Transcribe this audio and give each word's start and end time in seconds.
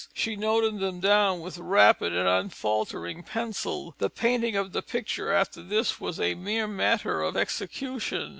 She 0.15 0.35
noted 0.35 0.79
them 0.79 0.99
down 0.99 1.41
with 1.41 1.59
rapid 1.59 2.11
and 2.11 2.27
unfaltering 2.27 3.21
pencil; 3.21 3.93
the 3.99 4.09
painting 4.09 4.55
of 4.55 4.71
the 4.71 4.81
picture 4.81 5.31
after 5.31 5.61
this 5.61 5.99
was 6.01 6.19
a 6.19 6.33
mere 6.33 6.65
matter 6.65 7.21
of 7.21 7.37
execution. 7.37 8.29